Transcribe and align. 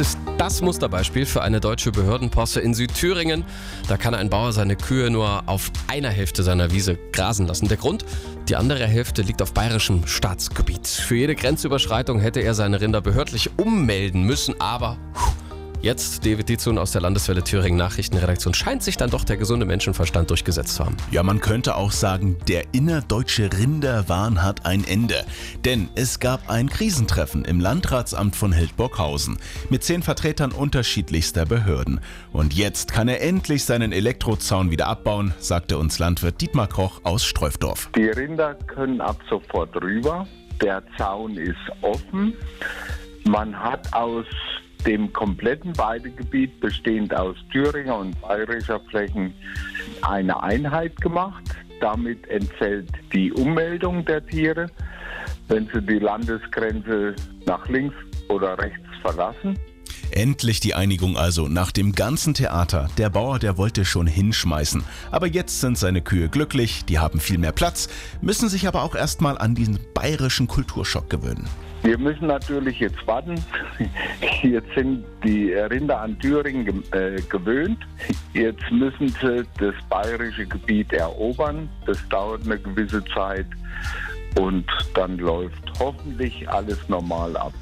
Das 0.00 0.14
ist 0.14 0.18
das 0.38 0.62
Musterbeispiel 0.62 1.26
für 1.26 1.42
eine 1.42 1.60
deutsche 1.60 1.92
Behördenposse 1.92 2.58
in 2.60 2.72
Südthüringen. 2.72 3.44
Da 3.86 3.98
kann 3.98 4.14
ein 4.14 4.30
Bauer 4.30 4.54
seine 4.54 4.74
Kühe 4.74 5.10
nur 5.10 5.42
auf 5.44 5.70
einer 5.88 6.08
Hälfte 6.08 6.42
seiner 6.42 6.72
Wiese 6.72 6.98
grasen 7.12 7.46
lassen. 7.46 7.68
Der 7.68 7.76
Grund? 7.76 8.06
Die 8.48 8.56
andere 8.56 8.86
Hälfte 8.86 9.20
liegt 9.20 9.42
auf 9.42 9.52
bayerischem 9.52 10.06
Staatsgebiet. 10.06 10.86
Für 10.86 11.16
jede 11.16 11.34
Grenzüberschreitung 11.34 12.18
hätte 12.18 12.40
er 12.40 12.54
seine 12.54 12.80
Rinder 12.80 13.02
behördlich 13.02 13.50
ummelden 13.58 14.22
müssen, 14.22 14.58
aber 14.58 14.96
Jetzt 15.82 16.26
David 16.26 16.50
Dizun 16.50 16.76
aus 16.76 16.92
der 16.92 17.00
Landeswelle 17.00 17.42
Thüringen 17.42 17.78
Nachrichtenredaktion. 17.78 18.52
Scheint 18.52 18.82
sich 18.82 18.98
dann 18.98 19.08
doch 19.08 19.24
der 19.24 19.38
gesunde 19.38 19.64
Menschenverstand 19.64 20.28
durchgesetzt 20.28 20.74
zu 20.74 20.84
haben. 20.84 20.98
Ja, 21.10 21.22
man 21.22 21.40
könnte 21.40 21.74
auch 21.74 21.90
sagen, 21.90 22.36
der 22.48 22.64
innerdeutsche 22.72 23.48
Rinderwahn 23.50 24.42
hat 24.42 24.66
ein 24.66 24.84
Ende. 24.84 25.24
Denn 25.64 25.88
es 25.94 26.20
gab 26.20 26.50
ein 26.50 26.68
Krisentreffen 26.68 27.46
im 27.46 27.60
Landratsamt 27.60 28.36
von 28.36 28.52
Hildburghausen 28.52 29.38
mit 29.70 29.82
zehn 29.82 30.02
Vertretern 30.02 30.52
unterschiedlichster 30.52 31.46
Behörden. 31.46 32.00
Und 32.30 32.52
jetzt 32.52 32.92
kann 32.92 33.08
er 33.08 33.22
endlich 33.22 33.64
seinen 33.64 33.92
Elektrozaun 33.92 34.70
wieder 34.70 34.86
abbauen, 34.86 35.32
sagte 35.38 35.78
uns 35.78 35.98
Landwirt 35.98 36.42
Dietmar 36.42 36.68
Koch 36.68 37.00
aus 37.04 37.24
Streufdorf. 37.24 37.88
Die 37.96 38.10
Rinder 38.10 38.52
können 38.54 39.00
ab 39.00 39.16
sofort 39.30 39.74
rüber. 39.82 40.26
Der 40.60 40.82
Zaun 40.98 41.38
ist 41.38 41.56
offen. 41.80 42.34
Man 43.24 43.58
hat 43.58 43.92
aus 43.94 44.26
dem 44.86 45.12
kompletten 45.12 45.76
Weidegebiet, 45.78 46.60
bestehend 46.60 47.14
aus 47.14 47.36
Thüringer 47.52 47.98
und 47.98 48.20
bayerischer 48.20 48.80
Flächen, 48.80 49.34
eine 50.02 50.42
Einheit 50.42 51.00
gemacht. 51.00 51.44
Damit 51.80 52.28
entfällt 52.28 52.88
die 53.12 53.32
Ummeldung 53.32 54.04
der 54.04 54.26
Tiere, 54.26 54.66
wenn 55.48 55.68
sie 55.72 55.80
die 55.82 55.98
Landesgrenze 55.98 57.14
nach 57.46 57.66
links 57.68 57.94
oder 58.28 58.58
rechts 58.58 58.86
verlassen. 59.02 59.58
Endlich 60.12 60.60
die 60.60 60.74
Einigung 60.74 61.16
also 61.16 61.48
nach 61.48 61.70
dem 61.70 61.92
ganzen 61.92 62.34
Theater. 62.34 62.88
Der 62.98 63.10
Bauer, 63.10 63.38
der 63.38 63.56
wollte 63.56 63.84
schon 63.84 64.06
hinschmeißen. 64.06 64.82
Aber 65.10 65.26
jetzt 65.26 65.60
sind 65.60 65.78
seine 65.78 66.02
Kühe 66.02 66.28
glücklich, 66.28 66.84
die 66.84 66.98
haben 66.98 67.20
viel 67.20 67.38
mehr 67.38 67.52
Platz, 67.52 67.88
müssen 68.20 68.48
sich 68.48 68.66
aber 68.66 68.82
auch 68.82 68.94
erstmal 68.94 69.38
an 69.38 69.54
diesen 69.54 69.78
bayerischen 69.94 70.48
Kulturschock 70.48 71.08
gewöhnen. 71.08 71.48
Wir 71.82 71.96
müssen 71.96 72.26
natürlich 72.26 72.78
jetzt 72.78 73.06
warten. 73.06 73.42
Jetzt 74.42 74.68
sind 74.74 75.02
die 75.24 75.52
Rinder 75.54 76.02
an 76.02 76.18
Thüringen 76.18 76.84
äh, 76.92 77.22
gewöhnt. 77.22 77.78
Jetzt 78.34 78.70
müssen 78.70 79.08
sie 79.08 79.46
das 79.58 79.74
bayerische 79.88 80.44
Gebiet 80.46 80.92
erobern. 80.92 81.70
Das 81.86 81.96
dauert 82.10 82.44
eine 82.44 82.58
gewisse 82.58 83.02
Zeit 83.14 83.46
und 84.38 84.66
dann 84.94 85.16
läuft 85.18 85.62
hoffentlich 85.78 86.48
alles 86.48 86.78
normal 86.88 87.36
ab. 87.36 87.54